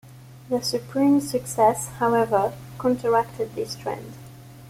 The 0.49 0.61
Supremes' 0.63 1.29
success, 1.29 1.87
however, 1.99 2.53
counteracted 2.79 3.53
this 3.53 3.75
trend. 3.75 4.13